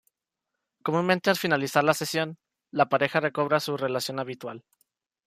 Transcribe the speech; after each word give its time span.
Comúnmente 0.81 1.29
al 1.29 1.35
finalizar 1.37 1.83
la 1.83 1.93
sesión, 1.93 2.39
la 2.71 2.89
pareja 2.89 3.19
recobra 3.19 3.59
su 3.59 3.77
relación 3.77 4.19
habitual. 4.19 4.63